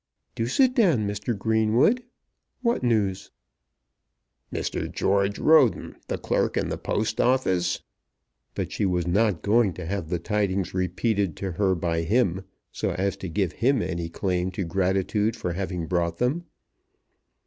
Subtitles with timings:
[0.33, 1.37] "Do sit down, Mr.
[1.37, 2.03] Greenwood.
[2.63, 3.29] What news?"
[4.51, 4.91] "Mr.
[4.91, 7.83] George Roden, the clerk in the Post Office"
[8.55, 12.93] But she was not going to have the tidings repeated to her by him, so
[12.93, 16.45] as to give him any claim to gratitude for having brought them.